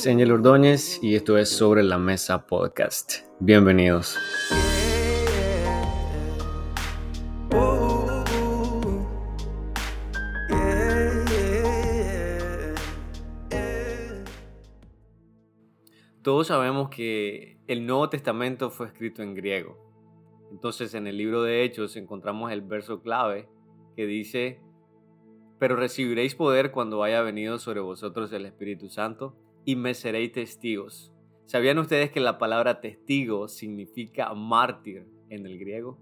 [0.00, 3.18] es Angel Ordóñez y esto es Sobre la Mesa Podcast.
[3.38, 4.16] Bienvenidos.
[16.22, 19.76] Todos sabemos que el Nuevo Testamento fue escrito en griego.
[20.50, 23.50] Entonces en el libro de Hechos encontramos el verso clave
[23.96, 24.60] que dice
[25.58, 31.12] pero recibiréis poder cuando haya venido sobre vosotros el Espíritu Santo y me seréis testigos.
[31.46, 35.98] ¿Sabían ustedes que la palabra testigo significa mártir en el griego?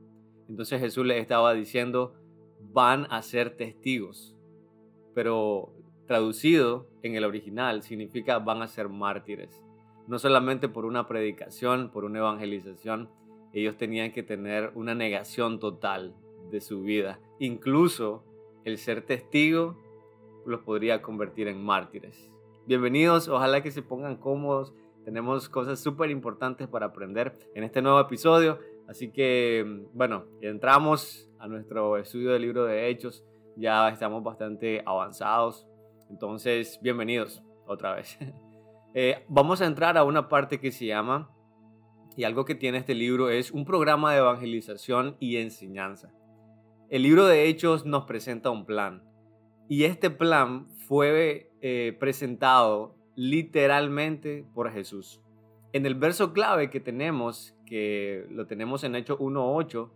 [0.49, 2.15] Entonces Jesús les estaba diciendo,
[2.73, 4.37] van a ser testigos.
[5.15, 5.73] Pero
[6.07, 9.65] traducido en el original significa van a ser mártires.
[10.07, 13.11] No solamente por una predicación, por una evangelización,
[13.53, 16.15] ellos tenían que tener una negación total
[16.51, 17.21] de su vida.
[17.39, 18.25] Incluso
[18.65, 19.77] el ser testigo
[20.47, 22.31] los podría convertir en mártires.
[22.69, 24.75] Bienvenidos, ojalá que se pongan cómodos.
[25.07, 28.59] Tenemos cosas súper importantes para aprender en este nuevo episodio.
[28.87, 33.25] Así que, bueno, entramos a nuestro estudio del libro de Hechos.
[33.57, 35.67] Ya estamos bastante avanzados.
[36.11, 38.19] Entonces, bienvenidos otra vez.
[38.95, 41.31] Eh, vamos a entrar a una parte que se llama,
[42.17, 46.11] y algo que tiene este libro es un programa de evangelización y enseñanza.
[46.89, 49.08] El libro de Hechos nos presenta un plan
[49.69, 55.21] y este plan fue eh, presentado literalmente por Jesús.
[55.73, 59.91] En el verso clave que tenemos, que lo tenemos en Hechos 1.8,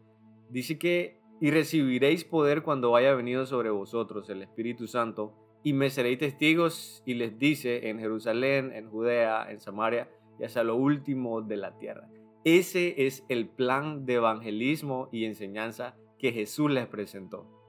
[0.50, 5.34] dice que y recibiréis poder cuando haya venido sobre vosotros el Espíritu Santo
[5.64, 10.62] y me seréis testigos y les dice en Jerusalén, en Judea, en Samaria y hasta
[10.62, 12.08] lo último de la tierra.
[12.44, 17.61] Ese es el plan de evangelismo y enseñanza que Jesús les presentó.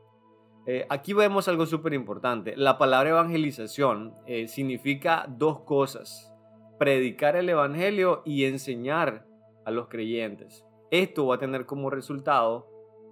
[0.65, 2.55] Eh, aquí vemos algo súper importante.
[2.55, 6.33] La palabra evangelización eh, significa dos cosas.
[6.79, 9.27] Predicar el Evangelio y enseñar
[9.65, 10.65] a los creyentes.
[10.89, 12.67] Esto va a tener como resultado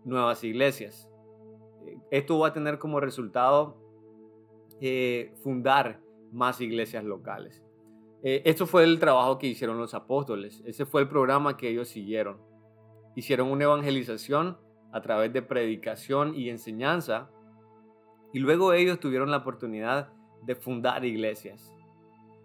[0.06, 1.10] nuevas iglesias.
[1.86, 3.78] Eh, esto va a tener como resultado
[5.44, 6.02] fundar
[6.32, 7.64] más iglesias locales.
[8.24, 10.64] esto fue el trabajo que hicieron los apóstoles.
[10.66, 12.40] Ese fue el programa que ellos siguieron.
[13.16, 14.58] Hicieron una evangelización
[14.92, 17.30] a través de predicación y enseñanza.
[18.34, 20.10] Y luego ellos tuvieron la oportunidad
[20.44, 21.74] de fundar iglesias.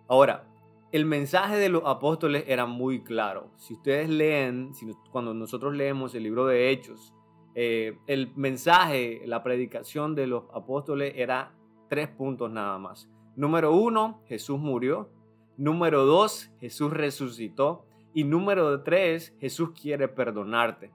[0.08, 0.44] Ahora,
[0.92, 3.50] el mensaje de los apóstoles era muy claro.
[3.56, 4.72] Si ustedes leen,
[5.10, 7.12] cuando nosotros leemos el libro de Hechos,
[7.54, 11.52] eh, el mensaje, la predicación de los apóstoles era
[11.88, 13.10] tres puntos nada más.
[13.34, 15.10] Número uno, Jesús murió.
[15.56, 17.86] Número dos, Jesús resucitó.
[18.14, 20.90] Y número tres, Jesús quiere perdonarte.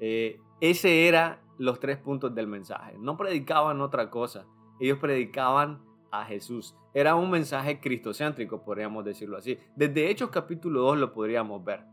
[0.00, 2.96] Eh, ese era los tres puntos del mensaje.
[2.98, 4.46] No predicaban otra cosa.
[4.80, 6.76] Ellos predicaban a Jesús.
[6.92, 9.58] Era un mensaje cristocéntrico, podríamos decirlo así.
[9.74, 11.84] Desde Hechos capítulo 2 lo podríamos ver.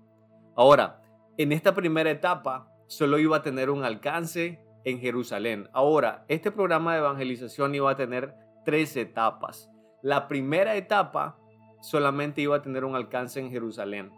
[0.56, 1.02] Ahora,
[1.38, 5.70] en esta primera etapa solo iba a tener un alcance en Jerusalén.
[5.74, 8.36] Ahora, este programa de evangelización iba a tener
[8.66, 9.72] tres etapas.
[10.02, 11.40] La primera etapa
[11.82, 14.12] solamente iba a tener un alcance en Jerusalén.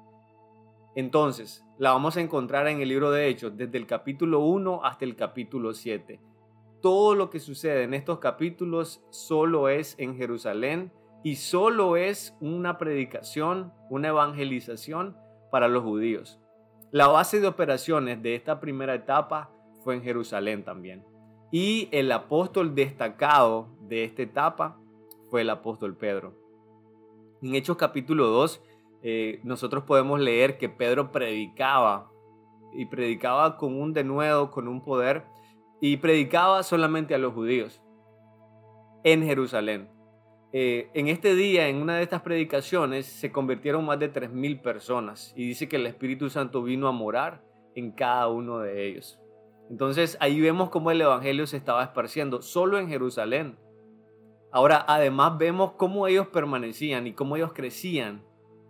[0.96, 5.06] Entonces, la vamos a encontrar en el libro de Hechos, desde el capítulo 1 hasta
[5.06, 6.20] el capítulo 7.
[6.82, 10.92] Todo lo que sucede en estos capítulos solo es en Jerusalén
[11.24, 15.18] y solo es una predicación, una evangelización
[15.50, 16.40] para los judíos.
[16.92, 19.50] La base de operaciones de esta primera etapa
[19.84, 21.04] fue en Jerusalén también.
[21.52, 24.78] Y el apóstol destacado de esta etapa
[25.32, 26.36] fue el apóstol Pedro.
[27.42, 28.62] En Hechos capítulo 2
[29.04, 32.10] eh, nosotros podemos leer que Pedro predicaba
[32.74, 35.26] y predicaba con un denuedo, con un poder,
[35.82, 37.82] y predicaba solamente a los judíos
[39.04, 39.90] en Jerusalén.
[40.54, 45.34] Eh, en este día, en una de estas predicaciones, se convirtieron más de 3.000 personas
[45.36, 47.44] y dice que el Espíritu Santo vino a morar
[47.76, 49.20] en cada uno de ellos.
[49.70, 53.58] Entonces ahí vemos cómo el Evangelio se estaba esparciendo solo en Jerusalén.
[54.52, 58.24] Ahora, además vemos cómo ellos permanecían y cómo ellos crecían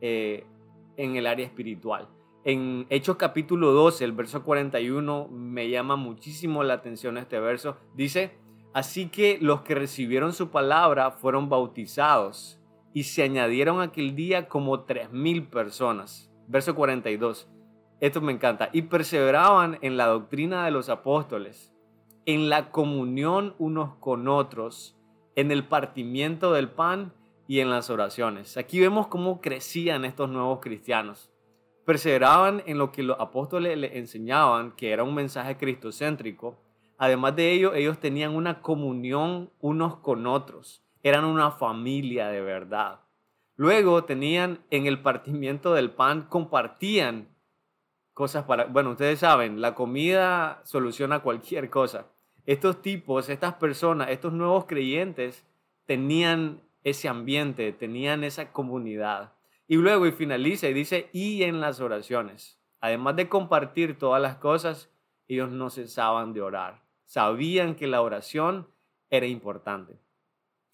[0.06, 0.44] eh,
[0.98, 2.10] en el área espiritual.
[2.44, 7.78] En Hechos capítulo 12, el verso 41, me llama muchísimo la atención este verso.
[7.96, 8.38] Dice,
[8.74, 12.60] así que los que recibieron su palabra fueron bautizados
[12.94, 16.30] y se añadieron aquel día como tres mil personas.
[16.50, 17.50] Verso 42.
[18.02, 18.70] Esto me encanta.
[18.74, 21.74] Y perseveraban en la doctrina de los apóstoles,
[22.26, 24.98] en la comunión unos con otros,
[25.38, 27.14] en el partimiento del pan
[27.48, 28.58] y en las oraciones.
[28.58, 31.30] Aquí vemos cómo crecían estos nuevos cristianos.
[31.86, 36.58] Perseveraban en lo que los apóstoles les enseñaban, que era un mensaje cristocéntrico.
[36.98, 40.84] Además de ello, ellos tenían una comunión unos con otros.
[41.02, 43.02] Eran una familia de verdad.
[43.56, 47.28] Luego tenían en el partimiento del pan, compartían
[48.14, 52.08] cosas para, bueno, ustedes saben, la comida soluciona cualquier cosa.
[52.46, 55.46] Estos tipos, estas personas, estos nuevos creyentes
[55.86, 59.34] tenían ese ambiente, tenían esa comunidad.
[59.68, 62.60] Y luego y finaliza y dice, y en las oraciones.
[62.82, 64.90] Además de compartir todas las cosas,
[65.28, 66.84] ellos no cesaban de orar.
[67.06, 68.68] Sabían que la oración
[69.10, 69.94] era importante.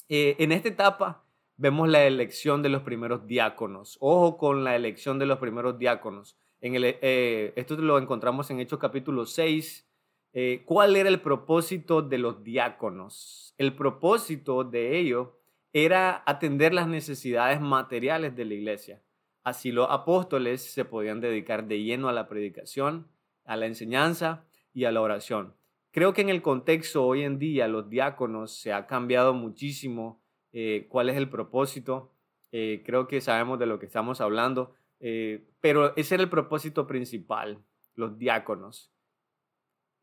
[0.08, 1.24] Eh, en esta etapa
[1.58, 3.98] vemos la elección de los primeros diáconos.
[4.00, 6.38] Ojo con la elección de los primeros diáconos.
[6.62, 9.88] En el, eh, esto lo encontramos en Hechos capítulo 6.
[10.34, 13.54] Eh, ¿Cuál era el propósito de los diáconos?
[13.58, 15.39] El propósito de ello
[15.74, 19.02] era atender las necesidades materiales de la iglesia.
[19.44, 23.08] Así los apóstoles se podían dedicar de lleno a la predicación,
[23.46, 25.56] a la enseñanza y a la oración.
[25.92, 30.22] Creo que en el contexto hoy en día los diáconos se ha cambiado muchísimo
[30.52, 32.12] eh, cuál es el propósito.
[32.52, 36.86] Eh, creo que sabemos de lo que estamos hablando, eh, pero ese era el propósito
[36.86, 37.64] principal,
[37.96, 38.92] los diáconos.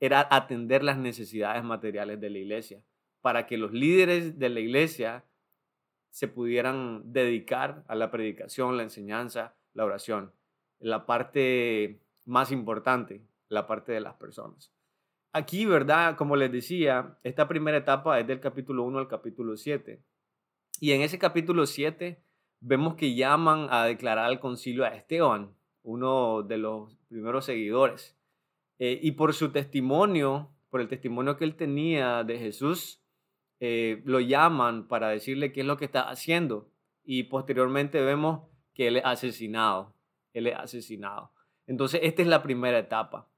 [0.00, 2.82] Era atender las necesidades materiales de la iglesia,
[3.20, 5.24] para que los líderes de la iglesia
[6.16, 10.32] se pudieran dedicar a la predicación, la enseñanza, la oración.
[10.78, 13.20] La parte más importante,
[13.50, 14.72] la parte de las personas.
[15.34, 16.16] Aquí, ¿verdad?
[16.16, 20.00] Como les decía, esta primera etapa es del capítulo 1 al capítulo 7.
[20.80, 22.18] Y en ese capítulo 7
[22.60, 28.16] vemos que llaman a declarar al concilio a Esteban, uno de los primeros seguidores.
[28.78, 33.02] Eh, y por su testimonio, por el testimonio que él tenía de Jesús,
[33.60, 36.68] eh, lo llaman para decirle qué es lo que está haciendo.
[37.04, 39.94] Y posteriormente vemos que él es asesinado.
[40.32, 41.32] Él es asesinado.
[41.66, 43.28] Entonces, esta es la primera etapa.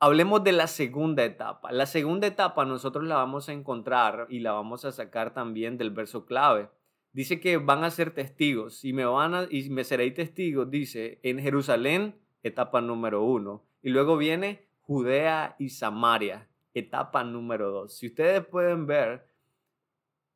[0.00, 1.72] Hablemos de la segunda etapa.
[1.72, 5.90] La segunda etapa nosotros la vamos a encontrar y la vamos a sacar también del
[5.90, 6.68] verso clave.
[7.12, 11.18] Dice que van a ser testigos y me van a, y me seréis testigos, dice,
[11.24, 13.64] en Jerusalén, etapa número uno.
[13.82, 17.98] Y luego viene Judea y Samaria, etapa número dos.
[17.98, 19.27] Si ustedes pueden ver,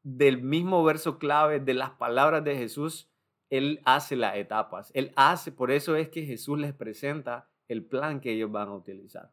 [0.02, 3.08] del mismo verso clave de las palabras de Jesús,
[3.50, 4.90] Él hace las etapas.
[4.94, 8.74] Él hace, por eso es que Jesús les presenta el plan que ellos van a
[8.74, 9.32] utilizar.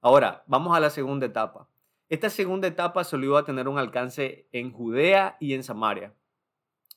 [0.00, 1.68] Ahora, vamos a la segunda etapa.
[2.08, 6.12] Esta segunda etapa solo tener un alcance en Judea y en Samaria.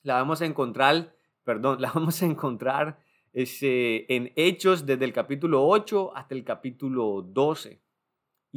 [0.02, 2.98] La vamos a encontrar, perdón, la vamos a encontrar
[3.32, 7.80] ese, en Hechos desde el capítulo 8 hasta el capítulo 12.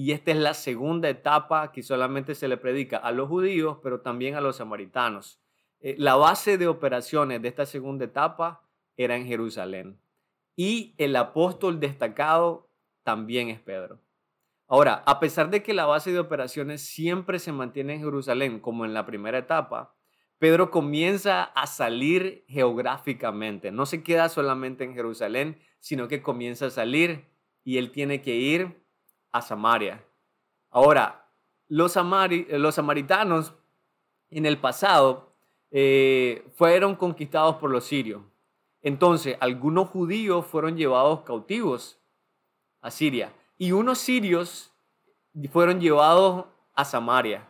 [0.02, 4.00] Y esta es la segunda etapa que solamente se le predica a los judíos, pero
[4.00, 5.42] también a los samaritanos.
[5.82, 8.66] Eh, la base de operaciones de esta segunda etapa
[8.96, 10.00] era en Jerusalén.
[10.56, 12.72] Y el apóstol destacado
[13.04, 14.00] también es Pedro.
[14.70, 18.86] Ahora, a pesar de que la base de operaciones siempre se mantiene en Jerusalén, como
[18.86, 19.98] en la primera etapa,
[20.38, 23.74] Pedro comienza a salir geográficamente.
[23.74, 27.26] No se queda solamente en Jerusalén, sino que comienza a salir
[27.66, 28.79] y él tiene que ir
[29.32, 30.04] a Samaria.
[30.70, 31.28] Ahora,
[31.68, 33.54] los, los samaritanos
[34.30, 35.34] en el pasado
[35.72, 38.22] eh, fueron conquistados por los sirios.
[38.82, 42.00] Entonces, algunos judíos fueron llevados cautivos
[42.82, 44.72] a Siria y unos sirios
[45.52, 47.48] fueron llevados a Samaria.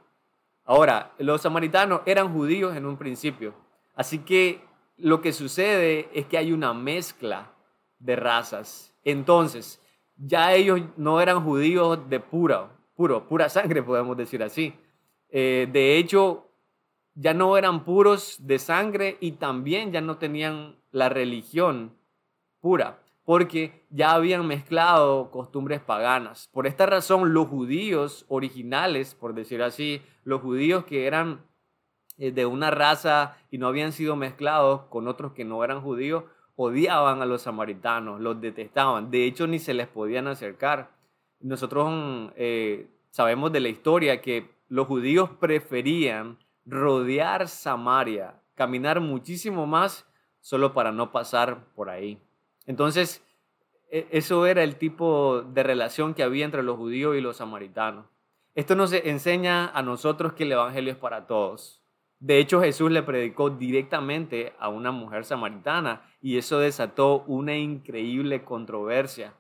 [0.66, 3.54] Ahora, los samaritanos eran judíos en un principio,
[3.96, 4.62] así que
[4.98, 7.54] lo que sucede es que hay una mezcla
[8.00, 8.94] de razas.
[9.04, 9.82] Entonces,
[10.20, 14.74] ya ellos no eran judíos de pura, puro, pura sangre, podemos decir así.
[15.30, 16.50] Eh, de hecho,
[17.16, 21.96] ya no eran puros de sangre y también ya no tenían la religión
[22.60, 26.50] pura, porque ya habían mezclado costumbres paganas.
[26.52, 31.46] Por esta razón, los judíos originales, por decir así, los judíos que eran
[32.18, 36.26] eh, de una raza y no habían sido mezclados con otros que no eran judíos,
[36.62, 40.92] odiaban a los samaritanos, los detestaban, de hecho ni se les podían acercar.
[41.40, 41.90] Nosotros
[42.36, 50.06] eh, sabemos de la historia que los judíos preferían rodear Samaria, caminar muchísimo más
[50.42, 52.22] solo para no pasar por ahí.
[52.66, 53.24] Entonces,
[53.90, 58.06] e, eso era el tipo de relación que había entre los judíos y los samaritanos.
[58.54, 61.82] Esto nos enseña a nosotros que el Evangelio es para todos.
[62.20, 68.44] De hecho, Jesús le predicó directamente a una mujer samaritana y eso desató una increíble
[68.44, 69.34] controversia.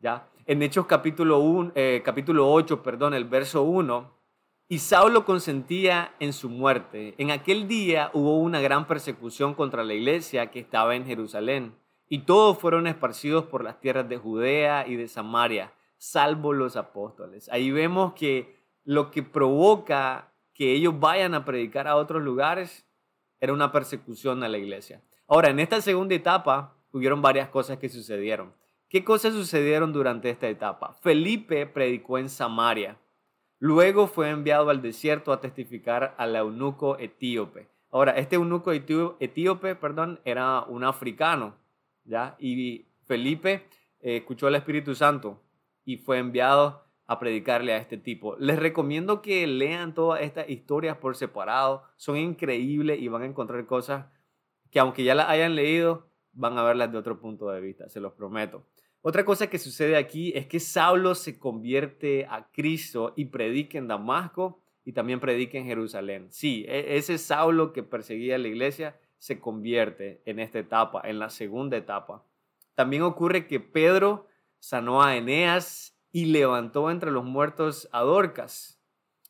[0.00, 0.28] ¿ya?
[0.46, 4.10] En Hechos capítulo, eh, capítulo 8, perdón, el verso 1,
[4.68, 7.14] y Saulo consentía en su muerte.
[7.18, 11.76] En aquel día hubo una gran persecución contra la iglesia que estaba en Jerusalén,
[12.08, 17.48] y todos fueron esparcidos por las tierras de Judea y de Samaria, salvo los apóstoles.
[17.50, 20.29] Ahí vemos que lo que provoca
[20.60, 22.86] que ellos vayan a predicar a otros lugares
[23.40, 25.00] era una persecución a la iglesia.
[25.26, 28.52] Ahora, en esta segunda etapa hubieron varias cosas que sucedieron.
[28.90, 30.92] ¿Qué cosas sucedieron durante esta etapa?
[31.00, 32.98] Felipe predicó en Samaria.
[33.58, 37.68] Luego fue enviado al desierto a testificar al eunuco etíope.
[37.90, 41.54] Ahora, este eunuco etíope, perdón, era un africano,
[42.04, 42.36] ¿ya?
[42.38, 43.66] Y Felipe
[44.02, 45.40] eh, escuchó al Espíritu Santo
[45.86, 48.36] y fue enviado a predicarle a este tipo.
[48.38, 51.82] Les recomiendo que lean todas estas historias por separado.
[51.96, 54.06] Son increíbles y van a encontrar cosas
[54.70, 57.98] que aunque ya las hayan leído, van a verlas de otro punto de vista, se
[57.98, 58.64] los prometo.
[59.02, 63.88] Otra cosa que sucede aquí es que Saulo se convierte a Cristo y predica en
[63.88, 66.28] Damasco y también predica en Jerusalén.
[66.30, 71.18] Sí, e, ese Saulo que perseguía a la iglesia se convierte en esta etapa, en
[71.18, 72.24] la segunda etapa.
[72.76, 74.28] También ocurre que Pedro
[74.60, 78.80] sanó a Eneas y levantó entre los muertos a Dorcas.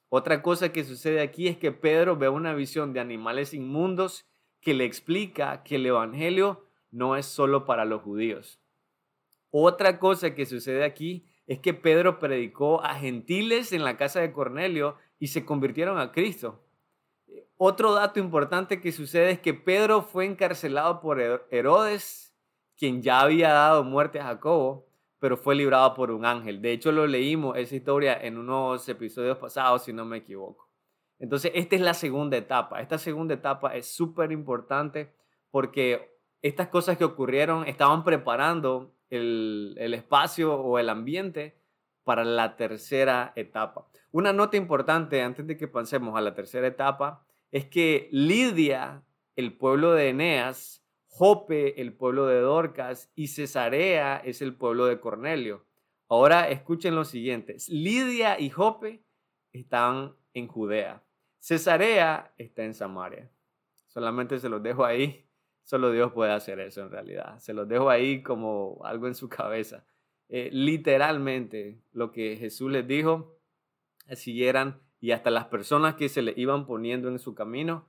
[0.09, 4.27] Otra cosa que sucede aquí es que Pedro ve una visión de animales inmundos
[4.61, 8.61] que le explica que el Evangelio no es solo para los judíos.
[9.51, 14.33] Otra cosa que sucede aquí es que Pedro predicó a gentiles en la casa de
[14.33, 16.63] Cornelio y se convirtieron a Cristo.
[17.57, 21.21] Otro dato importante que sucede es que Pedro fue encarcelado por
[21.51, 22.35] Herodes,
[22.77, 24.90] quien ya había dado muerte a Jacobo,
[25.21, 26.61] pero fue librado por un ángel.
[26.61, 30.69] De hecho, lo leímos esa historia en unos episodios pasados, si no me equivoco.
[31.21, 32.81] Entonces, esta es la segunda etapa.
[32.81, 35.15] Esta segunda etapa es súper importante
[35.51, 41.61] porque estas cosas que ocurrieron estaban preparando el, espacio o el ambiente
[42.03, 43.87] para la tercera etapa.
[44.11, 49.03] Una nota importante antes de que pasemos a la tercera etapa es que Lidia,
[49.37, 55.01] el pueblo de Eneas, Jope, el pueblo de Dorcas, y Cesarea es el pueblo de
[55.01, 55.67] Cornelio.
[56.09, 57.57] Ahora escuchen lo siguiente.
[57.69, 59.05] Lidia y Jope
[59.53, 61.03] están en Judea.
[61.39, 63.31] Cesarea está en Samaria.
[63.87, 65.31] Solamente se los dejo ahí
[65.71, 67.39] Solo Dios puede hacer eso en realidad.
[67.39, 69.85] Se los dejo ahí como algo en su cabeza.
[70.29, 73.39] Eh, literalmente lo que Jesús les dijo,
[74.17, 77.89] siguieran y hasta las personas que se le iban poniendo en su camino,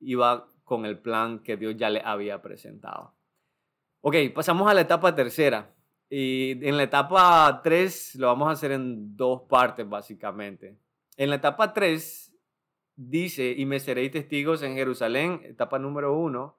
[0.00, 3.14] iba con el plan que Dios ya le había presentado.
[4.02, 5.74] Ok, pasamos a la etapa tercera.
[6.10, 10.78] Y en la etapa 3 lo vamos a hacer en dos partes básicamente.
[11.16, 12.32] En la etapa 3
[12.96, 16.56] dice, y me seréis testigos en Jerusalén, etapa número 1,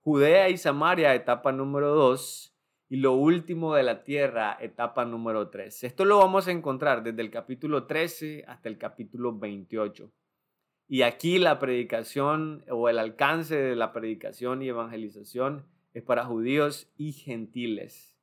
[0.00, 2.56] Judea y Samaria, etapa número 2,
[2.88, 5.84] y lo último de la tierra, etapa número 3.
[5.84, 10.10] Esto lo vamos a encontrar desde el capítulo 13 hasta el capítulo 28.
[10.92, 16.92] Y aquí la predicación o el alcance de la predicación y evangelización es para judíos
[16.98, 18.14] y gentiles.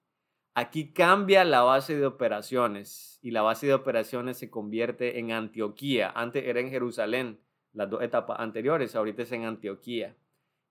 [0.53, 6.11] Aquí cambia la base de operaciones y la base de operaciones se convierte en Antioquía.
[6.15, 7.39] Antes era en Jerusalén,
[7.73, 10.15] las dos etapas anteriores, ahorita es en Antioquía.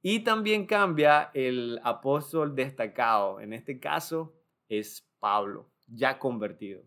[0.00, 3.40] Y también cambia el apóstol destacado.
[3.40, 4.36] En este caso
[4.68, 6.84] es Pablo, ya convertido.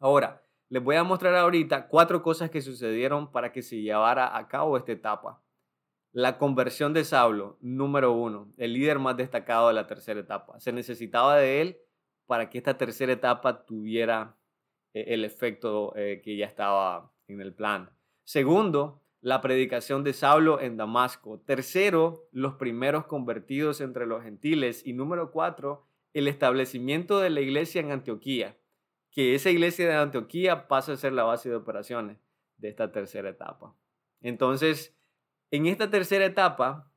[0.00, 0.43] Ahora,
[0.74, 4.76] les voy a mostrar ahorita cuatro cosas que sucedieron para que se llevara a cabo
[4.76, 5.40] esta etapa.
[6.10, 10.58] La conversión de Saulo, número uno, el líder más destacado de la tercera etapa.
[10.58, 11.78] Se necesitaba de él
[12.26, 14.36] para que esta tercera etapa tuviera
[14.94, 17.90] eh, el efecto eh, que ya estaba en el plan.
[18.24, 21.38] Segundo, la predicación de Saulo en Damasco.
[21.46, 24.84] Tercero, los primeros convertidos entre los gentiles.
[24.84, 28.56] Y número cuatro, el establecimiento de la iglesia en Antioquía.
[29.14, 32.18] Que esa iglesia de Antioquía pasa a ser la base de operaciones
[32.56, 33.74] de esta tercera etapa.
[34.20, 34.98] Entonces,
[35.52, 36.92] en esta tercera etapa,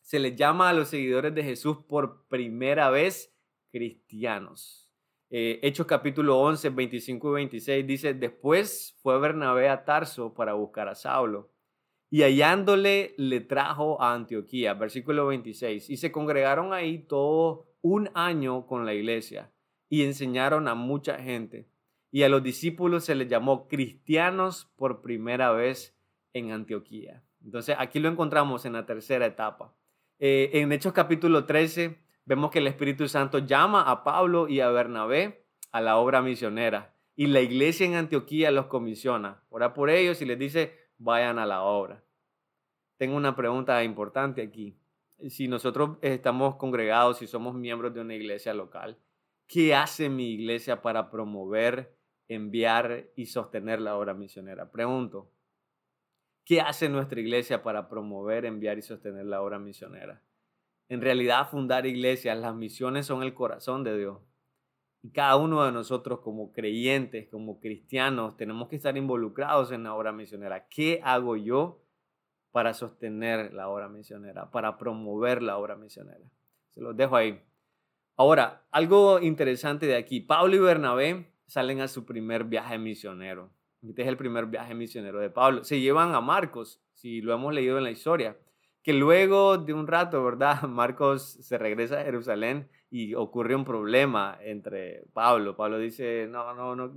[0.00, 3.36] se les llama a los seguidores de Jesús por primera vez
[3.70, 4.90] cristianos.
[5.28, 10.88] Eh, Hechos capítulo 11, 25 y 26 dice, después fue Bernabé a Tarso para buscar
[10.88, 11.52] a Saulo
[12.10, 18.66] y hallándole le trajo a Antioquía, versículo 26, y se congregaron ahí todo un año
[18.66, 19.52] con la iglesia
[19.90, 21.68] y enseñaron a mucha gente.
[22.10, 25.94] Y a los discípulos se les llamó cristianos por primera vez
[26.32, 27.22] en Antioquía.
[27.44, 29.74] Entonces aquí lo encontramos en la tercera etapa.
[30.18, 34.70] Eh, en Hechos capítulo 13 vemos que el Espíritu Santo llama a Pablo y a
[34.70, 36.94] Bernabé a la obra misionera.
[37.16, 39.42] Y la iglesia en Antioquía los comisiona.
[39.50, 42.02] Ora por ellos y les dice, vayan a la obra.
[42.96, 44.76] Tengo una pregunta importante aquí.
[45.28, 48.96] Si nosotros estamos congregados, si somos miembros de una iglesia local,
[49.50, 54.70] ¿qué hace mi iglesia para promover, enviar y sostener la obra misionera?
[54.70, 55.32] Pregunto,
[56.44, 60.22] ¿qué hace nuestra iglesia para promover, enviar y sostener la obra misionera?
[60.88, 64.18] En realidad, fundar iglesias, las misiones son el corazón de Dios.
[65.02, 69.94] Y cada uno de nosotros como creyentes, como cristianos, tenemos que estar involucrados en la
[69.94, 70.68] obra misionera.
[70.68, 71.82] ¿Qué hago yo
[72.52, 76.24] para sostener la obra misionera, para promover la obra misionera.
[76.70, 77.40] Se los dejo ahí.
[78.20, 80.20] Ahora, algo interesante de aquí.
[80.20, 83.50] Pablo y Bernabé salen a su primer viaje misionero.
[83.80, 85.64] Este es el primer viaje misionero de Pablo.
[85.64, 88.36] Se llevan a Marcos, si lo hemos leído en la historia,
[88.82, 90.60] que luego de un rato, ¿verdad?
[90.68, 95.56] Marcos se regresa a Jerusalén y ocurre un problema entre Pablo.
[95.56, 96.92] Pablo dice, no, no, no,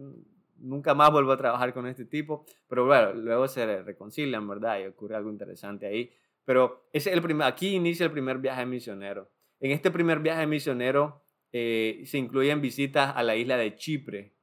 [0.57, 4.81] nunca más vuelvo a trabajar con este tipo, pero bueno, luego se reconcilian, ¿verdad?
[4.81, 6.11] Y ocurre algo interesante ahí.
[6.43, 9.29] Pero es el primer, aquí inicia el primer viaje misionero.
[9.59, 14.35] En este primer viaje misionero eh, se incluyen visitas a la isla de Chipre,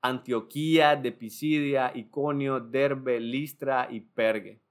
[0.00, 4.62] Antioquía, de Pisidia, Iconio, Derbe, Listra y Pergue.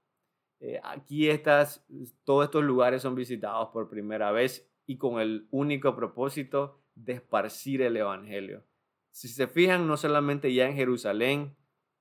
[0.60, 1.84] Eh, aquí estas,
[2.24, 7.82] todos estos lugares son visitados por primera vez y con el único propósito de esparcir
[7.82, 8.64] el Evangelio.
[9.10, 11.56] Si se fijan, no solamente ya en Jerusalén,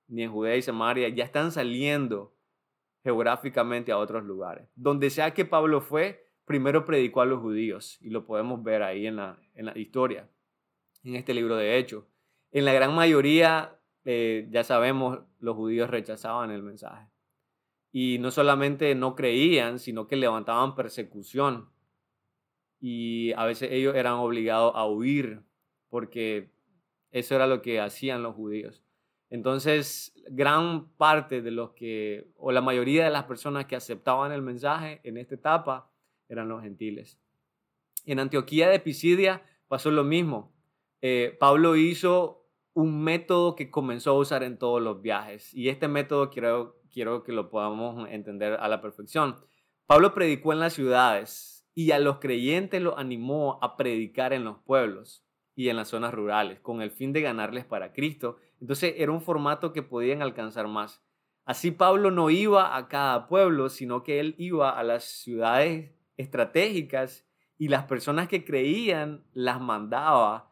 [0.07, 2.35] ni en Judea y Samaria, ya están saliendo
[3.03, 4.69] geográficamente a otros lugares.
[4.75, 9.07] Donde sea que Pablo fue, primero predicó a los judíos, y lo podemos ver ahí
[9.07, 10.29] en la, en la historia,
[11.03, 12.05] en este libro de Hechos.
[12.51, 17.07] En la gran mayoría, eh, ya sabemos, los judíos rechazaban el mensaje.
[17.91, 21.69] Y no solamente no creían, sino que levantaban persecución.
[22.79, 25.43] Y a veces ellos eran obligados a huir
[25.89, 26.51] porque
[27.11, 28.83] eso era lo que hacían los judíos.
[29.29, 34.41] Entonces, gran parte de los que, o la mayoría de las personas que aceptaban el
[34.41, 35.91] mensaje en esta etapa,
[36.29, 37.19] eran los gentiles.
[38.05, 40.53] En Antioquía de Pisidia pasó lo mismo.
[41.01, 45.53] Eh, Pablo hizo un método que comenzó a usar en todos los viajes.
[45.53, 49.35] Y este método quiero, quiero que lo podamos entender a la perfección.
[49.85, 54.59] Pablo predicó en las ciudades y a los creyentes los animó a predicar en los
[54.59, 55.25] pueblos
[55.55, 58.37] y en las zonas rurales, con el fin de ganarles para Cristo.
[58.59, 61.03] Entonces era un formato que podían alcanzar más.
[61.45, 67.25] Así Pablo no iba a cada pueblo, sino que él iba a las ciudades estratégicas
[67.57, 70.51] y las personas que creían las mandaba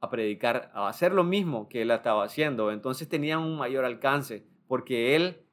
[0.00, 2.70] a predicar, a hacer lo mismo que él estaba haciendo.
[2.70, 5.46] Entonces tenían un mayor alcance porque él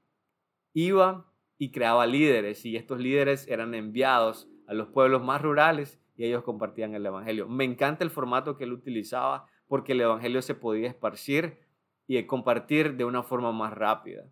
[0.73, 6.25] iba y creaba líderes y estos líderes eran enviados a los pueblos más rurales y
[6.25, 7.47] ellos compartían el Evangelio.
[7.47, 11.59] Me encanta el formato que él utilizaba porque el Evangelio se podía esparcir
[12.07, 14.25] y compartir de una forma más rápida.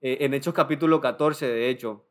[0.00, 2.04] Eh, en Hechos capítulo 14, de hecho,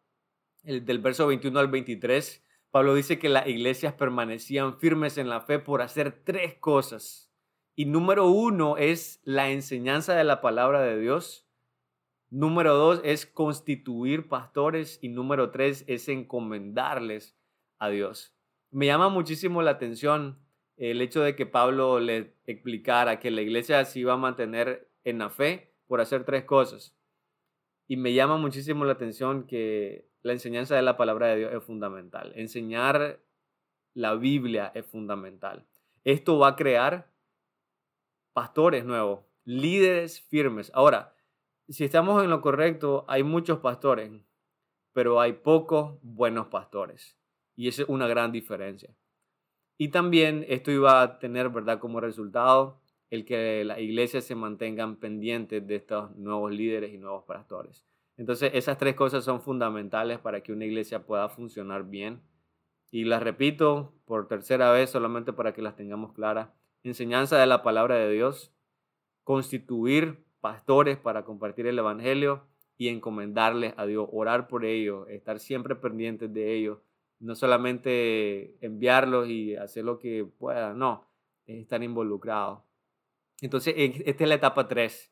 [0.63, 5.41] el, del verso 21 al 23, Pablo dice que las iglesias permanecían firmes en la
[5.41, 7.31] fe por hacer tres cosas.
[7.75, 11.47] Y número uno es la enseñanza de la palabra de Dios.
[12.29, 14.99] Número dos es constituir pastores.
[15.01, 17.37] Y número tres es encomendarles
[17.77, 18.33] a Dios.
[18.69, 20.39] Me llama muchísimo la atención
[20.77, 25.19] el hecho de que Pablo le explicara que la iglesia se iba a mantener en
[25.19, 26.95] la fe por hacer tres cosas.
[27.87, 31.63] Y me llama muchísimo la atención que la enseñanza de la palabra de Dios es
[31.63, 32.31] fundamental.
[32.35, 33.19] Enseñar
[33.93, 35.65] la Biblia es fundamental.
[36.03, 37.11] Esto va a crear
[38.33, 40.71] pastores nuevos, líderes firmes.
[40.73, 41.13] Ahora,
[41.69, 44.11] si estamos en lo correcto, hay muchos pastores,
[44.93, 47.17] pero hay pocos buenos pastores.
[47.55, 48.95] Y esa es una gran diferencia.
[49.77, 52.79] Y también esto iba a tener, ¿verdad?, como resultado
[53.09, 57.85] el que las iglesias se mantengan pendientes de estos nuevos líderes y nuevos pastores.
[58.21, 62.21] Entonces, esas tres cosas son fundamentales para que una iglesia pueda funcionar bien.
[62.91, 66.49] Y las repito por tercera vez, solamente para que las tengamos claras.
[66.83, 68.53] Enseñanza de la palabra de Dios,
[69.23, 72.45] constituir pastores para compartir el Evangelio
[72.77, 76.77] y encomendarles a Dios, orar por ellos, estar siempre pendientes de ellos
[77.21, 81.07] no solamente enviarlos y hacer lo que pueda, no,
[81.45, 82.65] es estar involucrado.
[83.41, 85.11] Entonces, esta es la etapa 3.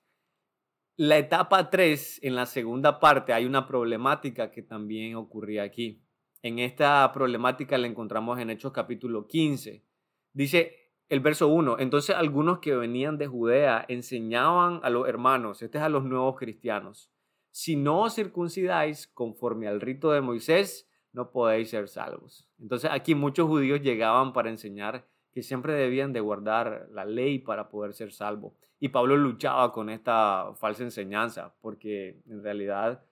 [1.01, 6.03] La etapa 3, en la segunda parte, hay una problemática que también ocurría aquí.
[6.41, 9.85] En esta problemática la encontramos en Hechos capítulo 15.
[10.33, 15.77] Dice el verso 1, entonces algunos que venían de Judea enseñaban a los hermanos, este
[15.77, 17.09] es a los nuevos cristianos,
[17.49, 22.45] si no os circuncidáis conforme al rito de Moisés, no podéis ser salvos.
[22.59, 27.69] Entonces aquí muchos judíos llegaban para enseñar que siempre debían de guardar la ley para
[27.69, 28.68] poder ser salvos.
[28.79, 33.03] Y Pablo luchaba con esta falsa enseñanza porque en realidad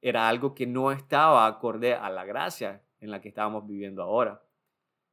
[0.00, 4.42] era algo que no estaba acorde a la gracia en la que estábamos viviendo ahora.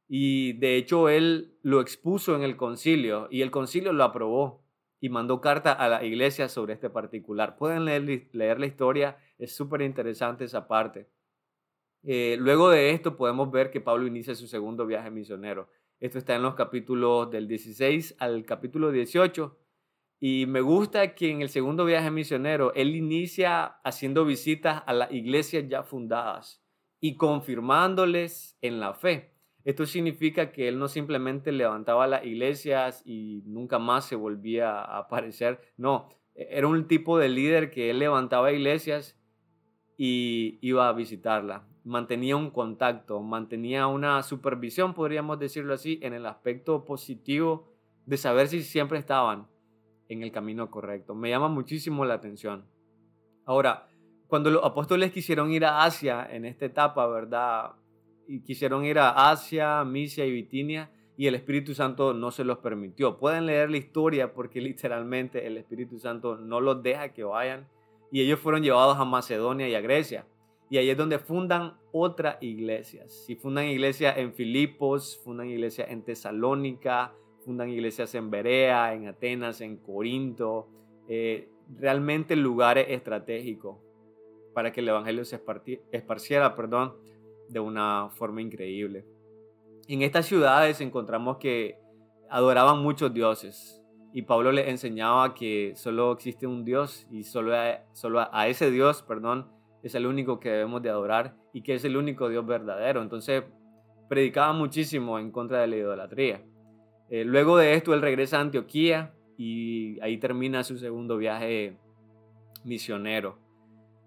[0.08, 4.62] Y de hecho él lo expuso en el concilio y el concilio lo aprobó
[5.00, 7.56] y mandó carta a la iglesia sobre este particular.
[7.56, 11.08] Pueden leer, leer la historia, es súper interesante esa parte.
[12.04, 15.68] Eh, luego de esto podemos ver que Pablo inicia su segundo viaje misionero.
[16.00, 19.56] Esto está en los capítulos del 16 al capítulo 18.
[20.24, 25.10] Y me gusta que en el segundo viaje misionero, él inicia haciendo visitas a las
[25.10, 26.62] iglesias ya fundadas
[27.00, 29.34] y confirmándoles en la fe.
[29.64, 34.98] Esto significa que él no simplemente levantaba las iglesias y nunca más se volvía a
[34.98, 35.60] aparecer.
[35.76, 39.20] No, era un tipo de líder que él levantaba iglesias
[39.96, 41.66] y iba a visitarla.
[41.82, 47.72] Mantenía un contacto, mantenía una supervisión, podríamos decirlo así, en el aspecto positivo
[48.06, 49.50] de saber si siempre estaban
[50.12, 51.14] en el camino correcto.
[51.14, 52.64] Me llama muchísimo la atención.
[53.44, 53.88] Ahora,
[54.28, 57.72] cuando los apóstoles quisieron ir a Asia en esta etapa, ¿verdad?
[58.26, 62.58] Y quisieron ir a Asia, Misia y Bitinia, y el Espíritu Santo no se los
[62.58, 63.18] permitió.
[63.18, 67.68] Pueden leer la historia porque literalmente el Espíritu Santo no los deja que vayan.
[68.10, 70.26] Y ellos fueron llevados a Macedonia y a Grecia.
[70.70, 73.12] Y ahí es donde fundan otras iglesias.
[73.26, 77.12] Si fundan iglesias en Filipos, fundan iglesias en Tesalónica,
[77.44, 80.68] fundan iglesias en Berea, en Atenas, en Corinto,
[81.08, 83.78] eh, realmente lugares estratégicos
[84.54, 85.40] para que el Evangelio se
[85.92, 86.94] esparciera perdón,
[87.48, 89.04] de una forma increíble.
[89.88, 91.78] En estas ciudades encontramos que
[92.30, 97.84] adoraban muchos dioses y Pablo les enseñaba que solo existe un Dios y solo a,
[97.92, 99.50] solo a ese Dios, perdón,
[99.82, 103.02] es el único que debemos de adorar y que es el único Dios verdadero.
[103.02, 103.42] Entonces
[104.08, 106.42] predicaba muchísimo en contra de la idolatría.
[107.12, 111.76] Eh, luego de esto, él regresa a Antioquía y ahí termina su segundo viaje
[112.64, 113.36] misionero.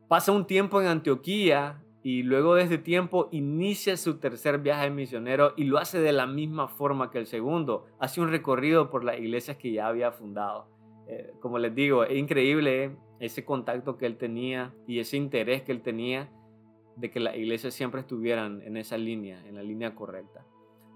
[0.07, 5.53] Pasa un tiempo en Antioquía y luego de este tiempo inicia su tercer viaje misionero
[5.55, 7.85] y lo hace de la misma forma que el segundo.
[7.99, 10.65] Hace un recorrido por las iglesias que ya había fundado.
[11.07, 15.73] Eh, como les digo, es increíble ese contacto que él tenía y ese interés que
[15.73, 16.31] él tenía
[16.95, 20.43] de que las iglesias siempre estuvieran en esa línea, en la línea correcta.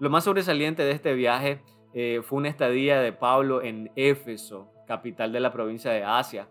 [0.00, 1.60] Lo más sobresaliente de este viaje
[1.92, 6.48] eh, fue una estadía de Pablo en Éfeso, capital de la provincia de Asia.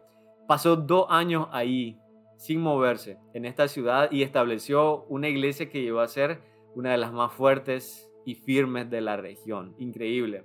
[0.48, 1.98] Pasó dos años ahí
[2.38, 6.42] sin moverse en esta ciudad y estableció una iglesia que llegó a ser
[6.76, 9.76] una de las más fuertes y firmes de la región.
[9.78, 10.44] Increíble.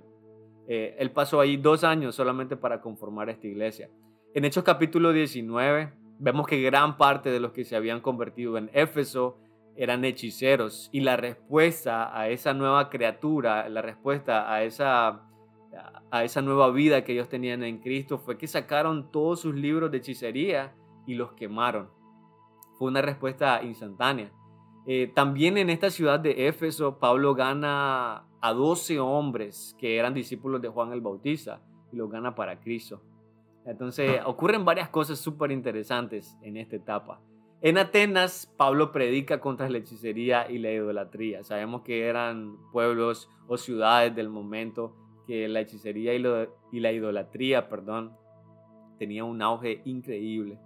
[0.67, 3.89] Eh, él pasó ahí dos años solamente para conformar esta iglesia.
[4.33, 8.69] En Hechos capítulo 19 vemos que gran parte de los que se habían convertido en
[8.73, 9.37] Éfeso
[9.75, 15.23] eran hechiceros y la respuesta a esa nueva criatura, la respuesta a esa,
[16.11, 19.91] a esa nueva vida que ellos tenían en Cristo fue que sacaron todos sus libros
[19.91, 20.73] de hechicería
[21.05, 21.89] y los quemaron.
[22.77, 24.31] Fue una respuesta instantánea.
[24.87, 30.61] Eh, también en esta ciudad de Éfeso, Pablo gana a 12 hombres que eran discípulos
[30.61, 31.61] de Juan el Bautista
[31.91, 33.01] y los gana para Cristo.
[33.65, 37.19] Entonces ocurren varias cosas súper interesantes en esta etapa.
[37.65, 41.43] En Atenas, Pablo predica contra la hechicería y la idolatría.
[41.43, 48.15] Sabemos que eran pueblos o ciudades del momento que la hechicería y, la idolatría, perdón,
[48.99, 50.59] tenía un auge increíble.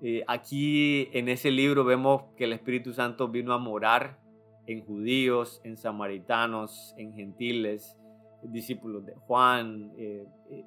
[0.00, 4.18] Eh, aquí en ese libro vemos que el Espíritu Santo vino a morar
[4.66, 7.98] en judíos, en samaritanos, en gentiles,
[8.44, 10.64] discípulos de Juan, eh, eh,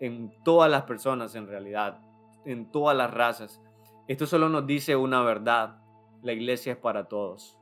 [0.00, 2.02] en todas las personas en realidad,
[2.44, 3.62] en todas las razas.
[4.06, 5.78] Esto solo nos dice una verdad.
[6.22, 7.58] La iglesia es para todos.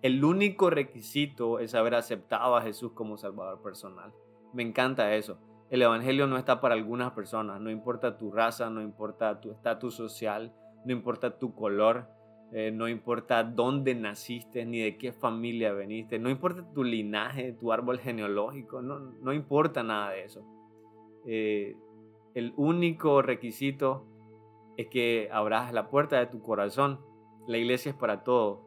[0.00, 4.12] El único requisito es haber aceptado a Jesús como Salvador personal.
[4.54, 5.38] Me encanta eso.
[5.70, 7.60] El Evangelio no está para algunas personas.
[7.60, 10.54] No importa tu raza, no importa tu estatus social,
[10.86, 12.08] no importa tu color,
[12.52, 17.72] eh, no importa dónde naciste ni de qué familia veniste, no importa tu linaje, tu
[17.72, 20.42] árbol genealógico, no, no importa nada de eso.
[21.26, 21.76] Eh,
[22.34, 24.06] el único requisito
[24.76, 27.00] es que abras la puerta de tu corazón.
[27.46, 28.60] La iglesia es para todos.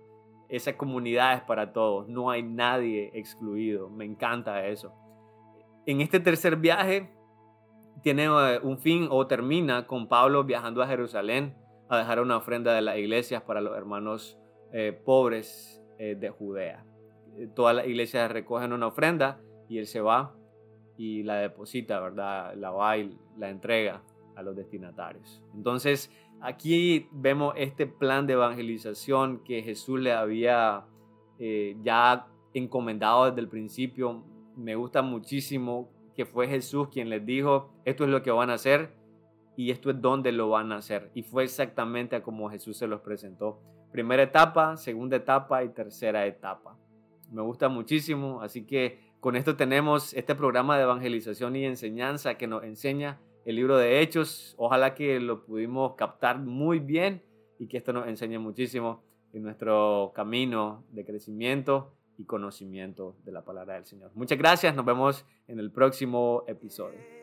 [0.49, 2.07] Esa comunidad es para todos.
[2.07, 3.89] No hay nadie excluido.
[3.89, 4.93] Me encanta eso.
[5.85, 7.13] En este tercer viaje
[8.03, 11.55] tiene eh, un fin o termina con Pablo viajando a Jerusalén
[11.89, 14.37] a dejar una ofrenda de las iglesias para los hermanos
[14.73, 16.85] eh, pobres eh, de Judea.
[17.55, 19.39] Todas las iglesias recogen una ofrenda
[19.69, 20.35] y él se va
[20.97, 22.53] y la deposita, ¿verdad?
[22.55, 24.01] La va y la entrega
[24.37, 25.41] a los destinatarios.
[25.55, 30.85] Entonces, aquí vemos este plan de evangelización que Jesús le había
[31.39, 34.23] eh, ya encomendado desde el principio.
[34.55, 38.53] Me gusta muchísimo que fue Jesús quien les dijo, esto es lo que van a
[38.53, 38.95] hacer
[39.55, 41.11] y esto es donde lo van a hacer.
[41.15, 43.59] Y fue exactamente como Jesús se los presentó.
[43.91, 46.77] Primera etapa, segunda etapa y tercera etapa.
[47.31, 52.47] Me gusta muchísimo, así que con esto tenemos este programa de evangelización y enseñanza que
[52.47, 54.55] nos enseña el libro de Hechos.
[54.57, 57.23] Ojalá que lo pudimos captar muy bien
[57.57, 63.45] y que esto nos enseñe muchísimo en nuestro camino de crecimiento y conocimiento de la
[63.45, 64.11] palabra del Señor.
[64.15, 67.16] Muchas gracias, nos vemos en el próximo episodio.